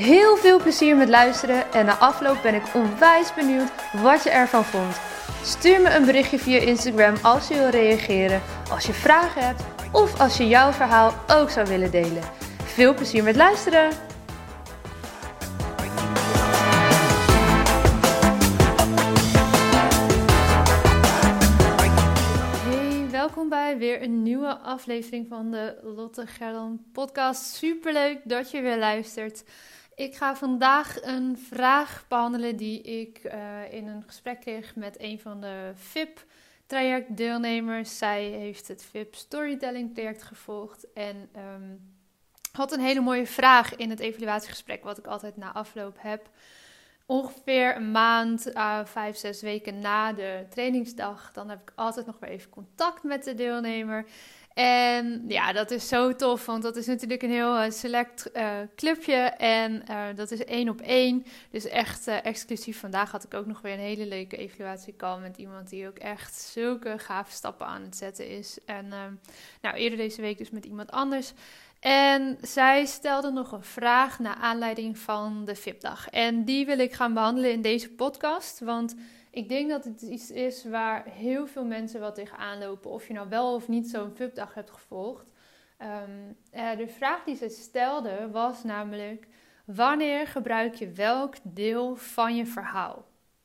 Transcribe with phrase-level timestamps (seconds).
[0.00, 3.70] Heel veel plezier met luisteren en na afloop ben ik onwijs benieuwd
[4.02, 5.00] wat je ervan vond.
[5.42, 9.62] Stuur me een berichtje via Instagram als je wil reageren, als je vragen hebt
[9.92, 12.22] of als je jouw verhaal ook zou willen delen.
[12.64, 13.90] Veel plezier met luisteren!
[22.68, 27.54] Hey, welkom bij weer een nieuwe aflevering van de Lotte Gerland podcast.
[27.54, 29.44] Superleuk dat je weer luistert.
[30.00, 35.20] Ik ga vandaag een vraag behandelen die ik uh, in een gesprek kreeg met een
[35.20, 36.24] van de VIP
[36.66, 37.98] trajectdeelnemers.
[37.98, 41.94] Zij heeft het VIP Storytelling traject gevolgd en um,
[42.52, 46.28] had een hele mooie vraag in het evaluatiegesprek, wat ik altijd na afloop heb.
[47.06, 52.16] Ongeveer een maand, uh, vijf, zes weken na de trainingsdag, dan heb ik altijd nog
[52.20, 54.06] weer even contact met de deelnemer.
[54.54, 58.50] En ja, dat is zo tof, want dat is natuurlijk een heel uh, select uh,
[58.76, 61.26] clubje en uh, dat is één op één.
[61.50, 62.80] Dus echt exclusief.
[62.80, 66.34] Vandaag had ik ook nog weer een hele leuke evaluatiecall met iemand die ook echt
[66.34, 68.58] zulke gave stappen aan het zetten is.
[68.64, 68.88] En
[69.60, 71.32] nou, eerder deze week dus met iemand anders.
[71.80, 76.08] En zij stelde nog een vraag naar aanleiding van de VIP-dag.
[76.08, 78.94] En die wil ik gaan behandelen in deze podcast, want...
[79.30, 82.90] Ik denk dat het iets is waar heel veel mensen wat tegenaan lopen.
[82.90, 85.32] Of je nou wel of niet zo'n VIP-dag hebt gevolgd.
[85.82, 89.26] Um, uh, de vraag die ze stelde was namelijk:
[89.64, 93.04] wanneer gebruik je welk deel van je verhaal?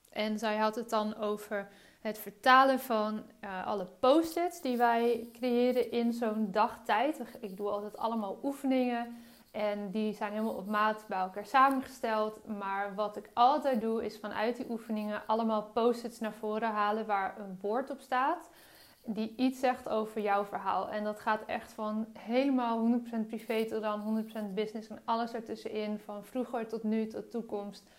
[0.10, 1.68] En zij had het dan over
[2.00, 7.22] het vertalen van uh, alle post-its die wij creëren in zo'n dagtijd.
[7.40, 9.16] Ik doe altijd allemaal oefeningen
[9.56, 12.48] en die zijn helemaal op maat bij elkaar samengesteld.
[12.48, 17.40] Maar wat ik altijd doe, is vanuit die oefeningen allemaal post-its naar voren halen waar
[17.40, 18.50] een woord op staat.
[19.06, 20.90] Die iets zegt over jouw verhaal.
[20.90, 24.88] En dat gaat echt van helemaal 100% privé tot dan 100% business.
[24.88, 26.00] En alles ertussenin.
[26.00, 27.90] Van vroeger tot nu tot toekomst.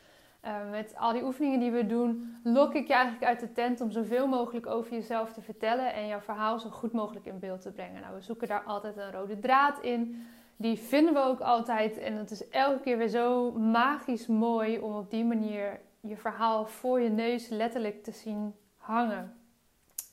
[0.45, 3.81] Uh, met al die oefeningen die we doen, lok ik je eigenlijk uit de tent
[3.81, 7.63] om zoveel mogelijk over jezelf te vertellen en jouw verhaal zo goed mogelijk in beeld
[7.63, 8.01] te brengen.
[8.01, 11.99] Nou, we zoeken daar altijd een rode draad in die vinden we ook altijd.
[11.99, 16.67] En het is elke keer weer zo magisch mooi om op die manier je verhaal
[16.67, 19.37] voor je neus letterlijk te zien hangen.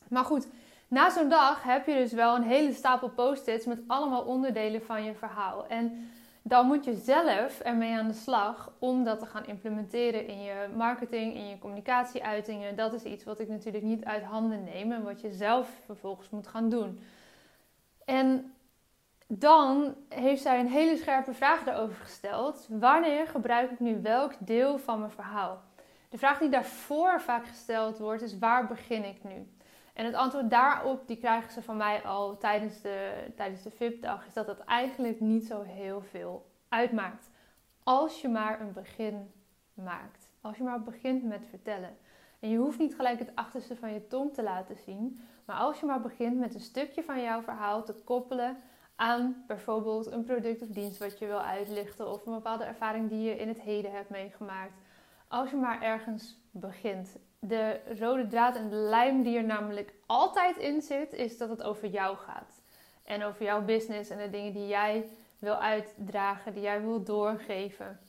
[0.10, 0.48] Maar goed,
[0.88, 5.04] na zo'n dag heb je dus wel een hele stapel post-its met allemaal onderdelen van
[5.04, 5.68] je verhaal.
[5.68, 6.10] En
[6.42, 10.68] dan moet je zelf ermee aan de slag om dat te gaan implementeren in je
[10.76, 12.76] marketing, in je communicatieuitingen.
[12.76, 16.30] Dat is iets wat ik natuurlijk niet uit handen neem en wat je zelf vervolgens
[16.30, 17.00] moet gaan doen.
[18.06, 18.54] En
[19.28, 22.68] dan heeft zij een hele scherpe vraag daarover gesteld.
[22.70, 25.62] Wanneer gebruik ik nu welk deel van mijn verhaal?
[26.10, 29.48] De vraag die daarvoor vaak gesteld wordt is waar begin ik nu?
[29.94, 34.26] En het antwoord daarop, die krijgen ze van mij al tijdens de, tijdens de VIP-dag,
[34.26, 37.30] is dat dat eigenlijk niet zo heel veel uitmaakt.
[37.84, 39.32] Als je maar een begin
[39.74, 40.32] maakt.
[40.42, 41.98] Als je maar begint met vertellen.
[42.40, 45.22] En je hoeft niet gelijk het achterste van je tong te laten zien.
[45.46, 48.58] Maar als je maar begint met een stukje van jouw verhaal te koppelen
[48.96, 53.22] aan bijvoorbeeld een product of dienst wat je wil uitlichten of een bepaalde ervaring die
[53.22, 54.74] je in het heden hebt meegemaakt.
[55.28, 57.18] Als je maar ergens begint.
[57.40, 61.64] De rode draad en de lijm die er namelijk altijd in zit, is dat het
[61.64, 62.62] over jou gaat.
[63.04, 65.06] En over jouw business en de dingen die jij
[65.40, 68.00] wil uitdragen, die jij wil doorgeven.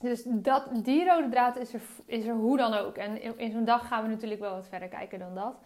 [0.00, 2.96] Dus dat, die rode draad is er, is er hoe dan ook.
[2.96, 5.56] En in, in zo'n dag gaan we natuurlijk wel wat verder kijken dan dat.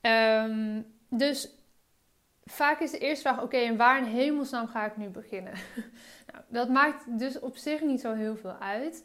[0.00, 1.59] Um, dus
[2.44, 5.52] vaak is de eerste vraag: oké, en waar in hemelsnaam ga ik nu beginnen?
[6.32, 9.04] nou, dat maakt dus op zich niet zo heel veel uit.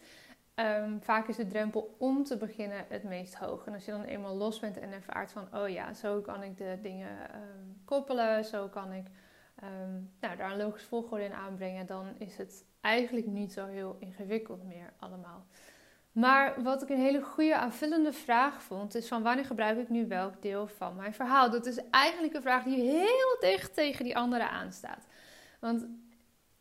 [0.56, 3.66] Um, vaak is de drempel om te beginnen het meest hoog.
[3.66, 6.58] En als je dan eenmaal los bent en ervaart van: oh ja, zo kan ik
[6.58, 9.06] de dingen um, koppelen, zo kan ik
[9.64, 13.96] um, nou, daar een logisch volgorde in aanbrengen, dan is het eigenlijk niet zo heel
[14.00, 15.46] ingewikkeld meer allemaal.
[16.16, 20.08] Maar wat ik een hele goede aanvullende vraag vond, is van wanneer gebruik ik nu
[20.08, 21.50] welk deel van mijn verhaal?
[21.50, 25.08] Dat is eigenlijk een vraag die heel dicht tegen die andere aanstaat.
[25.60, 25.86] Want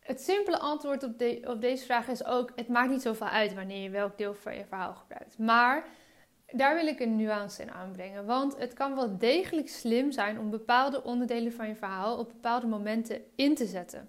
[0.00, 3.54] het simpele antwoord op, de, op deze vraag is ook: het maakt niet zoveel uit
[3.54, 5.38] wanneer je welk deel van je verhaal gebruikt.
[5.38, 5.84] Maar
[6.46, 8.26] daar wil ik een nuance in aanbrengen.
[8.26, 12.66] Want het kan wel degelijk slim zijn om bepaalde onderdelen van je verhaal op bepaalde
[12.66, 14.08] momenten in te zetten.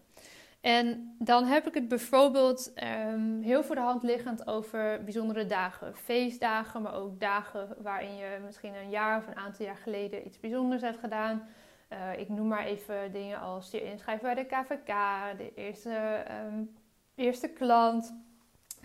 [0.66, 2.74] En dan heb ik het bijvoorbeeld
[3.08, 5.96] um, heel voor de hand liggend over bijzondere dagen.
[5.96, 10.40] Feestdagen, maar ook dagen waarin je misschien een jaar of een aantal jaar geleden iets
[10.40, 11.48] bijzonders hebt gedaan.
[11.90, 14.94] Uh, ik noem maar even dingen als je inschrijven bij de KVK,
[15.38, 16.76] de eerste, um,
[17.16, 18.16] eerste klant,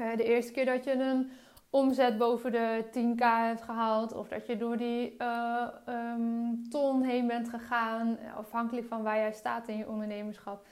[0.01, 1.31] uh, de eerste keer dat je een
[1.71, 4.13] omzet boven de 10k hebt gehaald.
[4.13, 8.19] Of dat je door die uh, um, ton heen bent gegaan.
[8.37, 10.67] Afhankelijk van waar jij staat in je ondernemerschap.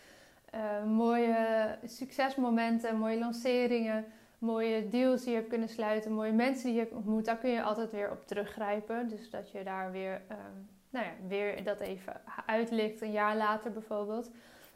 [0.54, 4.04] Uh, mooie succesmomenten, mooie lanceringen.
[4.38, 6.12] Mooie deals die je hebt kunnen sluiten.
[6.12, 7.24] Mooie mensen die je hebt ontmoet.
[7.24, 9.08] Daar kun je altijd weer op teruggrijpen.
[9.08, 13.00] Dus dat je daar weer, um, nou ja, weer dat even uitlicht.
[13.00, 14.30] Een jaar later bijvoorbeeld.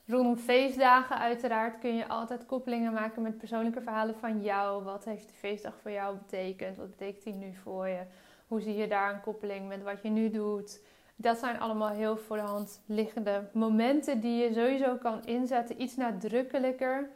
[0.07, 4.85] Rondom feestdagen uiteraard kun je altijd koppelingen maken met persoonlijke verhalen van jou.
[4.85, 6.77] Wat heeft de feestdag voor jou betekend?
[6.77, 8.03] Wat betekent die nu voor je?
[8.47, 10.81] Hoe zie je daar een koppeling met wat je nu doet?
[11.23, 15.83] Dat zijn allemaal heel voor de hand liggende momenten die je sowieso kan inzetten.
[15.83, 17.11] Iets nadrukkelijker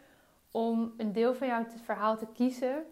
[0.51, 2.85] om een deel van jouw verhaal te kiezen.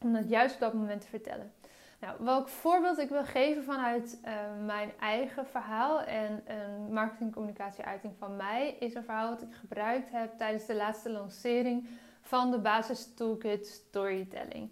[0.00, 1.52] Om dat juist op dat moment te vertellen.
[2.00, 4.32] Nou, welk voorbeeld ik wil geven vanuit uh,
[4.64, 10.38] mijn eigen verhaal en een marketingcommunicatieuiting van mij, is een verhaal dat ik gebruikt heb
[10.38, 11.88] tijdens de laatste lancering
[12.20, 14.70] van de basis toolkit Storytelling.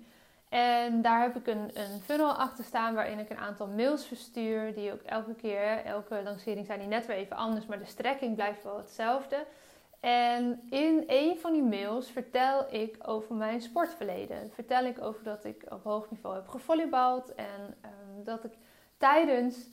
[0.52, 4.75] En daar heb ik een, een, funnel achter staan waarin ik een aantal mails verstuur.
[4.75, 8.34] Die ook elke keer, elke lancering zijn die net weer even anders, maar de strekking
[8.34, 9.46] blijft wel hetzelfde.
[10.00, 14.50] En in een van die mails vertel ik over mijn sportverleden.
[14.54, 17.34] Vertel ik over dat ik op hoog niveau heb gevolleybald.
[17.34, 18.52] En um, dat ik
[18.96, 19.69] tijdens,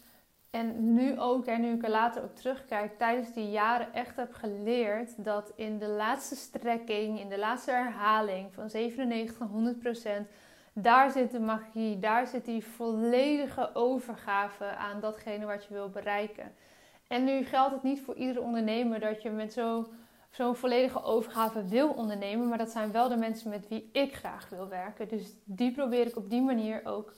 [0.49, 4.33] en nu ook, en nu ik er later op terugkijk, tijdens die jaren echt heb
[4.33, 10.27] geleerd dat in de laatste strekking, in de laatste herhaling van 97 naar 100 procent,
[10.73, 16.53] daar zit de magie, daar zit die volledige overgave aan datgene wat je wil bereiken.
[17.07, 19.87] En nu geldt het niet voor iedere ondernemer dat je met zo
[20.29, 22.47] zo'n volledige overgave wil ondernemen.
[22.47, 25.07] Maar dat zijn wel de mensen met wie ik graag wil werken.
[25.07, 27.13] Dus die probeer ik op die manier ook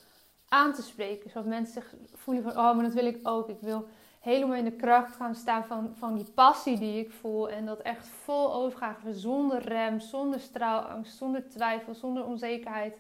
[0.48, 1.30] aan te spreken.
[1.30, 3.50] Zodat mensen zich voelen van, oh, maar dat wil ik ook.
[3.50, 3.88] Ik wil
[4.20, 7.50] helemaal in de kracht gaan staan van, van die passie die ik voel.
[7.50, 12.98] En dat echt vol overgave, zonder rem, zonder straalangst, zonder twijfel, zonder onzekerheid.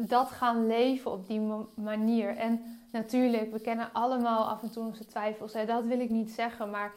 [0.00, 1.40] Dat gaan leven op die
[1.74, 2.36] manier.
[2.36, 5.52] En natuurlijk, we kennen allemaal af en toe onze twijfels.
[5.52, 5.66] Hè?
[5.66, 6.92] Dat wil ik niet zeggen, maar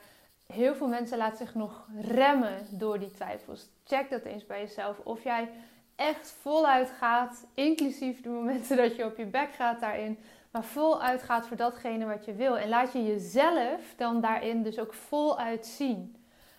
[0.46, 3.70] heel veel mensen laten zich nog remmen door die twijfels.
[3.84, 5.00] Check dat eens bij jezelf.
[5.04, 5.50] Of jij
[5.96, 10.18] echt voluit gaat, inclusief de momenten dat je op je bek gaat daarin,
[10.52, 12.58] maar voluit gaat voor datgene wat je wil.
[12.58, 16.16] En laat je jezelf dan daarin dus ook voluit zien.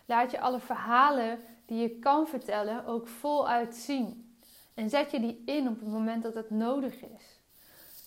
[0.07, 4.32] Laat je alle verhalen die je kan vertellen ook voluit zien.
[4.75, 7.41] En zet je die in op het moment dat het nodig is.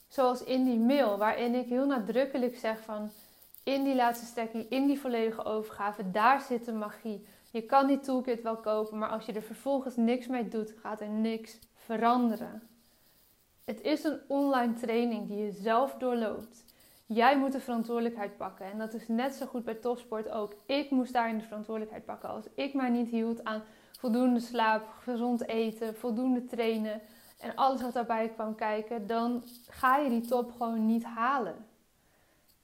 [0.07, 3.11] Zoals in die mail, waarin ik heel nadrukkelijk zeg van
[3.63, 7.25] in die laatste stekking, in die volledige overgave, daar zit de magie.
[7.51, 11.01] Je kan die toolkit wel kopen, maar als je er vervolgens niks mee doet, gaat
[11.01, 12.67] er niks veranderen.
[13.63, 16.63] Het is een online training die je zelf doorloopt.
[17.05, 18.65] Jij moet de verantwoordelijkheid pakken.
[18.71, 20.53] En dat is net zo goed bij topsport ook.
[20.65, 22.29] Ik moest daarin de verantwoordelijkheid pakken.
[22.29, 23.63] Als ik mij niet hield aan
[23.99, 27.01] voldoende slaap, gezond eten, voldoende trainen
[27.39, 31.65] en alles wat daarbij kwam kijken, dan ga je die top gewoon niet halen.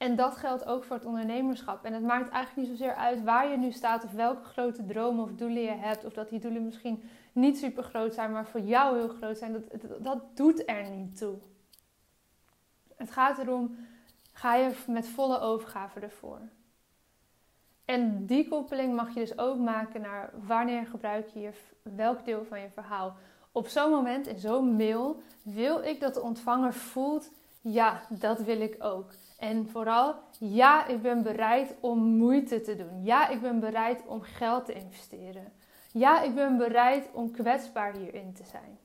[0.02, 1.84] En dat geldt ook voor het ondernemerschap.
[1.84, 5.24] En het maakt eigenlijk niet zozeer uit waar je nu staat of welke grote dromen
[5.24, 6.04] of doelen je hebt.
[6.04, 7.02] Of dat die doelen misschien
[7.32, 9.52] niet super groot zijn, maar voor jou heel groot zijn.
[9.52, 11.38] Dat, dat, doet er niet toe.
[12.96, 13.76] Het gaat erom,
[14.42, 16.40] ga je met volle overgave ervoor.
[17.84, 21.50] En die koppeling mag je dus ook maken naar wanneer gebruik je,
[21.82, 23.16] welk deel van je verhaal.
[23.52, 27.30] Op zo'n moment, in zo'n mail, wil ik dat de ontvanger voelt,
[27.60, 29.10] ja, dat wil ik ook.
[29.38, 33.04] En vooral, ja, ik ben bereid om moeite te doen.
[33.04, 35.52] Ja, ik ben bereid om geld te investeren.
[35.92, 38.78] Ja, ik ben bereid om kwetsbaar hierin te zijn.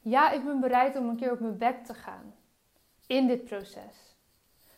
[0.00, 2.34] Ja, ik ben bereid om een keer op mijn bek te gaan
[3.06, 4.15] in dit proces.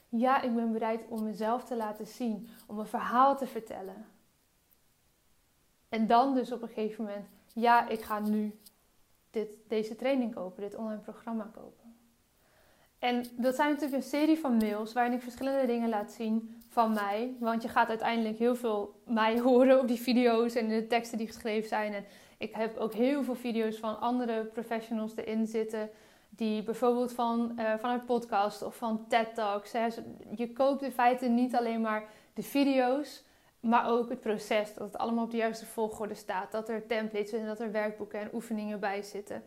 [0.09, 4.07] Ja, ik ben bereid om mezelf te laten zien, om een verhaal te vertellen.
[5.89, 8.59] En dan dus op een gegeven moment, ja, ik ga nu
[9.31, 11.97] dit, deze training kopen, dit online programma kopen.
[12.99, 16.93] En dat zijn natuurlijk een serie van mails waarin ik verschillende dingen laat zien van
[16.93, 17.35] mij.
[17.39, 21.27] Want je gaat uiteindelijk heel veel mij horen op die video's en de teksten die
[21.27, 21.93] geschreven zijn.
[21.93, 22.05] En
[22.39, 25.91] ik heb ook heel veel video's van andere professionals erin zitten.
[26.29, 29.73] Die bijvoorbeeld van, uh, vanuit podcast of van TED Talks.
[29.73, 29.87] Hè.
[30.37, 32.05] Je koopt in feite niet alleen maar
[32.35, 33.25] de video's,
[33.61, 34.75] maar ook het proces.
[34.75, 36.53] Dat het allemaal op de juiste volgorde staat.
[36.53, 39.43] Dat er templates en dat er werkboeken en oefeningen bij zitten.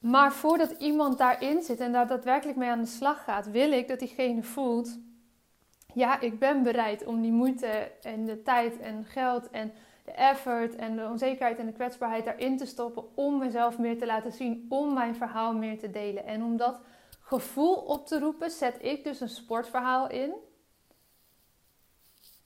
[0.00, 3.88] Maar voordat iemand daarin zit en daar daadwerkelijk mee aan de slag gaat, wil ik
[3.88, 4.98] dat diegene voelt:
[5.94, 10.74] ja, ik ben bereid om die moeite en de tijd en geld en de effort
[10.74, 14.66] en de onzekerheid en de kwetsbaarheid daarin te stoppen om mezelf meer te laten zien,
[14.68, 16.24] om mijn verhaal meer te delen.
[16.24, 16.80] En om dat
[17.20, 20.34] gevoel op te roepen, zet ik dus een sportverhaal in.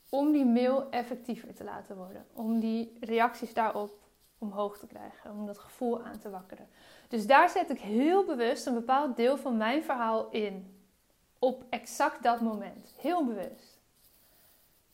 [0.09, 2.27] Om die mail effectiever te laten worden.
[2.33, 3.99] Om die reacties daarop
[4.39, 5.31] omhoog te krijgen.
[5.31, 6.69] Om dat gevoel aan te wakkeren.
[7.09, 10.81] Dus daar zet ik heel bewust een bepaald deel van mijn verhaal in.
[11.39, 12.95] Op exact dat moment.
[12.99, 13.76] Heel bewust.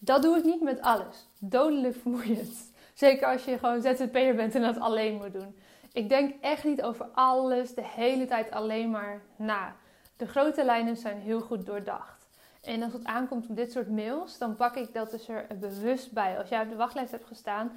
[0.05, 1.27] Dat doe ik niet met alles.
[1.39, 2.73] Dodelijk vermoeiend.
[2.95, 5.57] Zeker als je gewoon ZZP'er bent en dat alleen moet doen.
[5.93, 9.77] Ik denk echt niet over alles de hele tijd alleen maar na.
[10.17, 12.29] De grote lijnen zijn heel goed doordacht.
[12.63, 16.13] En als het aankomt op dit soort mails, dan pak ik dat dus er bewust
[16.13, 16.39] bij.
[16.39, 17.73] Als jij op de wachtlijst hebt gestaan,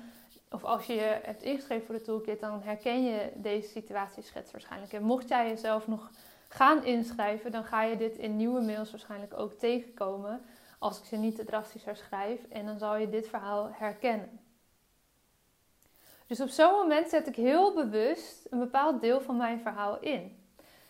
[0.51, 4.93] of als je je hebt ingeschreven voor de toolkit, dan herken je deze situatieschets waarschijnlijk.
[4.93, 6.09] En mocht jij jezelf nog
[6.47, 10.41] gaan inschrijven, dan ga je dit in nieuwe mails waarschijnlijk ook tegenkomen.
[10.79, 11.85] Als ik ze niet te drastisch.
[12.49, 14.39] En dan zal je dit verhaal herkennen.
[16.27, 20.43] Dus op zo'n moment zet ik heel bewust een bepaald deel van mijn verhaal in.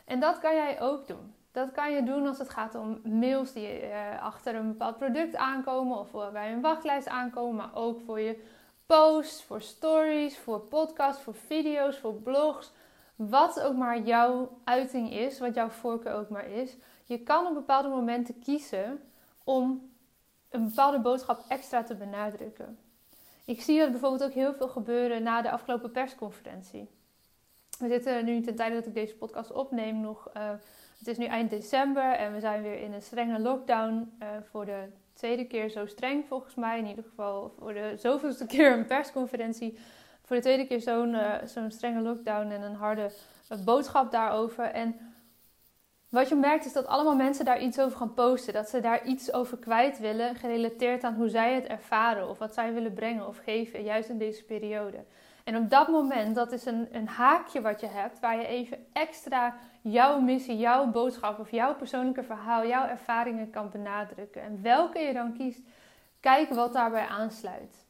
[0.05, 1.33] En dat kan jij ook doen.
[1.51, 5.35] Dat kan je doen als het gaat om mails die uh, achter een bepaald product
[5.35, 8.43] aankomen of bij een wachtlijst aankomen, maar ook voor je
[8.85, 12.71] posts, voor stories, voor podcasts, voor video's, voor blogs.
[13.15, 16.75] Wat ook maar jouw uiting is, wat jouw voorkeur ook maar is.
[17.03, 19.01] Je kan op bepaalde momenten kiezen
[19.45, 19.93] om
[20.49, 22.77] een bepaalde boodschap extra te benadrukken.
[23.45, 26.89] Ik zie dat bijvoorbeeld ook heel veel gebeuren na de afgelopen persconferentie.
[27.79, 30.29] We zitten nu ten tijde dat ik deze podcast opneem nog.
[30.37, 30.49] Uh,
[30.97, 34.11] het is nu eind december en we zijn weer in een strenge lockdown.
[34.19, 34.83] Uh, voor de
[35.13, 36.79] tweede keer zo streng volgens mij.
[36.79, 39.77] In ieder geval voor de zoveelste keer een persconferentie.
[40.23, 43.11] Voor de tweede keer zo'n uh, zo'n strenge lockdown en een harde
[43.65, 44.65] boodschap daarover.
[44.65, 45.14] En
[46.15, 48.53] wat je merkt is dat allemaal mensen daar iets over gaan posten.
[48.53, 52.53] Dat ze daar iets over kwijt willen, gerelateerd aan hoe zij het ervaren of wat
[52.53, 55.03] zij willen brengen of geven, juist in deze periode.
[55.43, 58.77] En op dat moment, dat is een, een haakje wat je hebt, waar je even
[58.93, 64.41] extra jouw missie, jouw boodschap of jouw persoonlijke verhaal, jouw ervaringen kan benadrukken.
[64.41, 65.61] En welke je dan kiest,
[66.19, 67.84] kijk wat daarbij aansluit.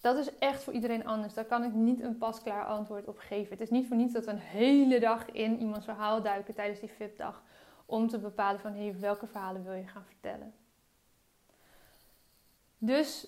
[0.00, 1.34] Dat is echt voor iedereen anders.
[1.34, 3.50] Daar kan ik niet een pasklaar antwoord op geven.
[3.50, 6.80] Het is niet voor niets dat we een hele dag in iemands verhaal duiken tijdens
[6.80, 7.42] die VIP-dag.
[7.86, 10.54] Om te bepalen van hey, welke verhalen wil je gaan vertellen.
[12.78, 13.26] Dus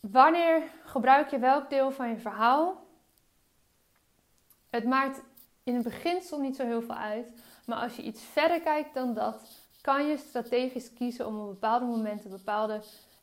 [0.00, 2.86] wanneer gebruik je welk deel van je verhaal?
[4.70, 5.22] Het maakt
[5.62, 7.32] in het beginsel niet zo heel veel uit.
[7.66, 9.48] Maar als je iets verder kijkt dan dat,
[9.80, 12.80] kan je strategisch kiezen om op bepaalde momenten bepaalde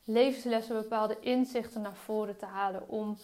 [0.08, 3.16] levenslessen, bepaalde inzichten naar voren te halen om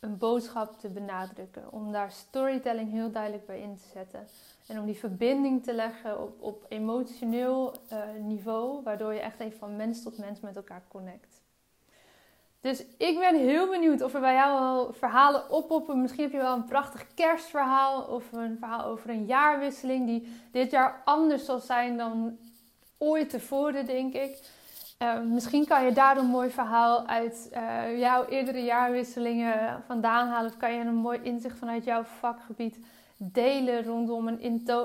[0.00, 1.72] een boodschap te benadrukken.
[1.72, 4.26] Om daar storytelling heel duidelijk bij in te zetten.
[4.66, 9.58] En om die verbinding te leggen op, op emotioneel uh, niveau, waardoor je echt even
[9.58, 11.40] van mens tot mens met elkaar connect.
[12.60, 16.00] Dus ik ben heel benieuwd of er bij jou al verhalen oppoppen.
[16.02, 20.70] Misschien heb je wel een prachtig kerstverhaal of een verhaal over een jaarwisseling die dit
[20.70, 22.38] jaar anders zal zijn dan
[22.98, 24.38] ooit tevoren, denk ik.
[25.02, 30.50] Uh, misschien kan je daar een mooi verhaal uit uh, jouw eerdere jaarwisselingen vandaan halen.
[30.50, 32.78] Of kan je een mooi inzicht vanuit jouw vakgebied
[33.16, 34.40] delen rondom een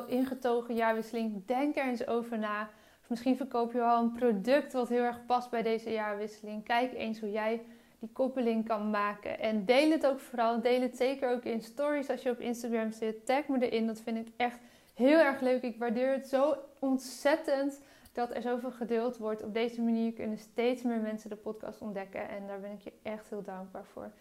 [0.07, 1.45] ingetogen jaarwisseling.
[1.45, 2.61] Denk er eens over na.
[3.01, 6.63] Of misschien verkoop je wel een product wat heel erg past bij deze jaarwisseling.
[6.63, 7.61] Kijk eens hoe jij
[7.99, 9.39] die koppeling kan maken.
[9.39, 10.61] En deel het ook vooral.
[10.61, 13.25] Deel het zeker ook in stories als je op Instagram zit.
[13.25, 13.87] Tag me erin.
[13.87, 14.59] Dat vind ik echt
[14.93, 15.61] heel erg leuk.
[15.61, 17.79] Ik waardeer het zo ontzettend
[18.17, 19.43] dat er zoveel gedeeld wordt.
[19.43, 22.29] Op deze manier kunnen steeds meer mensen de podcast ontdekken.
[22.29, 24.11] En daar ben ik je echt heel dankbaar voor.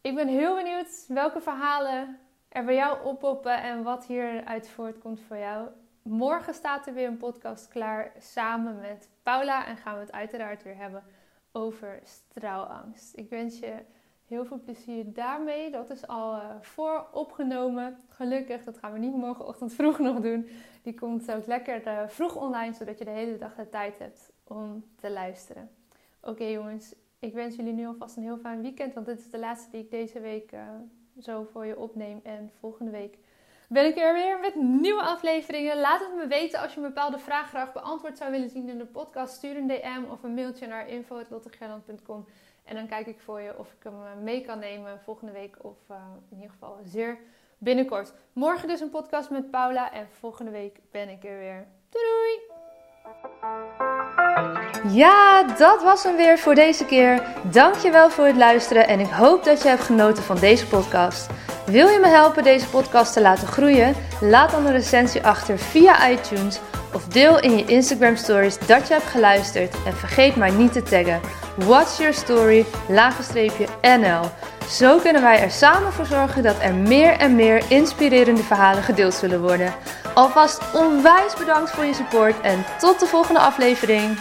[0.00, 2.18] Ik ben heel benieuwd welke verhalen
[2.48, 5.68] er bij jou oppoppen en wat hieruit voortkomt voor jou.
[6.02, 9.66] Morgen staat er weer een podcast klaar samen met Paula.
[9.66, 11.04] En gaan we het uiteraard weer hebben
[11.52, 13.16] over straalangst.
[13.16, 13.74] Ik wens je
[14.28, 15.70] heel veel plezier daarmee.
[15.70, 17.98] Dat is al uh, voor opgenomen.
[18.08, 20.48] Gelukkig, dat gaan we niet morgenochtend vroeg nog doen.
[20.82, 24.30] Die komt ook lekker uh, vroeg online, zodat je de hele dag de tijd hebt
[24.44, 25.70] om te luisteren.
[26.20, 28.94] Oké jongens, ik wens jullie nu alvast een heel fijn weekend.
[28.94, 30.60] Want dit is de laatste die ik deze week uh,
[31.20, 32.20] zo voor je opneem.
[32.22, 33.18] En volgende week
[33.68, 35.80] ben ik er weer met nieuwe afleveringen.
[35.80, 38.78] Laat het me weten als je een bepaalde vraag graag beantwoord zou willen zien in
[38.78, 39.34] de podcast.
[39.34, 42.26] Stuur een DM of een mailtje naar info.lottegerland.com.
[42.68, 45.56] En dan kijk ik voor je of ik hem eh, mee kan nemen volgende week
[45.60, 45.96] of uh,
[46.30, 47.18] in ieder geval zeer
[47.58, 48.12] binnenkort.
[48.32, 51.66] Morgen dus een podcast met Paula en volgende week ben ik er weer.
[51.88, 52.56] Doei doei!
[54.94, 57.22] Ja, dat was hem weer voor deze keer.
[57.52, 61.30] Dankjewel voor het luisteren en ik hoop dat je hebt genoten van deze podcast.
[61.66, 63.94] Wil je me helpen deze podcast te laten groeien?
[64.20, 66.60] Laat dan een recensie achter via iTunes
[66.98, 70.82] of deel in je Instagram stories dat je hebt geluisterd en vergeet maar niet te
[70.82, 71.20] taggen.
[71.56, 72.64] What's Your Story,
[73.82, 74.30] NL.
[74.68, 79.14] Zo kunnen wij er samen voor zorgen dat er meer en meer inspirerende verhalen gedeeld
[79.14, 79.74] zullen worden.
[80.14, 84.18] Alvast onwijs bedankt voor je support en tot de volgende aflevering.